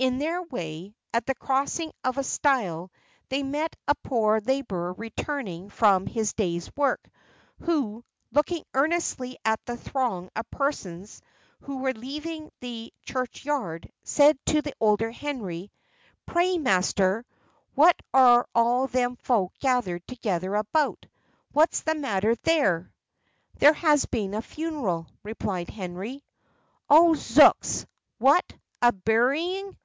In 0.00 0.16
their 0.18 0.40
way, 0.40 0.94
at 1.12 1.26
the 1.26 1.34
crossing 1.34 1.92
of 2.04 2.16
a 2.16 2.22
stile, 2.24 2.90
they 3.28 3.42
met 3.42 3.76
a 3.86 3.94
poor 3.96 4.40
labourer 4.40 4.94
returning 4.94 5.68
from 5.68 6.06
his 6.06 6.32
day's 6.32 6.74
work, 6.74 7.06
who, 7.58 8.02
looking 8.32 8.64
earnestly 8.72 9.36
at 9.44 9.60
the 9.66 9.76
throng 9.76 10.30
of 10.34 10.50
persons 10.50 11.20
who 11.60 11.80
were 11.80 11.92
leaving 11.92 12.50
the 12.60 12.90
churchyard, 13.02 13.92
said 14.02 14.38
to 14.46 14.62
the 14.62 14.72
elder 14.80 15.10
Henry 15.10 15.70
"Pray, 16.24 16.56
master, 16.56 17.26
what 17.74 18.00
are 18.14 18.48
all 18.54 18.86
them 18.86 19.16
folk 19.16 19.52
gathered 19.58 20.06
together 20.08 20.54
about? 20.54 21.04
What's 21.52 21.82
the 21.82 21.94
matter 21.94 22.36
there?" 22.36 22.90
"There 23.58 23.74
has 23.74 24.06
been 24.06 24.32
a 24.32 24.40
funeral," 24.40 25.08
replied 25.22 25.68
Henry. 25.68 26.24
"Oh, 26.88 27.12
zooks! 27.16 27.84
what! 28.16 28.50
a 28.80 28.92
burying! 28.92 29.76